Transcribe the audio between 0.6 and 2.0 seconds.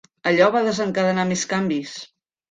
desencadenar més canvis.